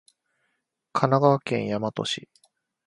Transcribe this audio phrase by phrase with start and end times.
[0.93, 2.27] 神奈川県大和市